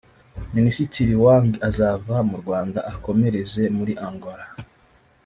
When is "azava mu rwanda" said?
1.67-2.79